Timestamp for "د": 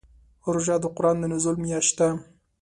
0.81-0.85, 1.19-1.23